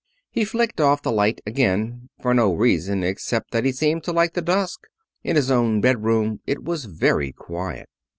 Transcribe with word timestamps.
He 0.31 0.45
flicked 0.45 0.81
off 0.81 1.03
the 1.03 1.11
light 1.11 1.41
again, 1.45 2.09
for 2.23 2.33
no 2.33 2.51
reason 2.55 3.03
except 3.03 3.51
that 3.51 3.65
he 3.65 3.71
seemed 3.71 4.03
to 4.05 4.11
like 4.11 4.33
the 4.33 4.41
dusk. 4.41 4.81
In 5.23 5.35
his 5.35 5.51
own 5.51 5.79
bedroom 5.79 6.39
it 6.47 6.63
was 6.63 6.85
very 6.85 7.31
quiet. 7.31 7.87